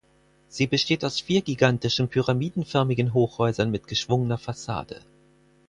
[0.47, 5.01] Sie besteht aus vier gigantischen, pyramidenförmigen Hochhäusern mit geschwungener Fassade.